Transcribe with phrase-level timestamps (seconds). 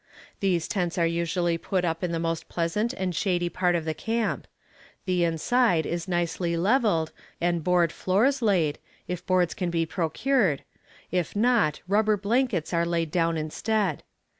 [0.39, 3.93] These tents are usually put up in the most pleasant and shady part of the
[3.93, 4.47] camp;
[5.05, 10.63] the inside is nicely leveled, and board floors laid, if boards can be procured,
[11.11, 14.01] if not, rubber blankets are laid down instead.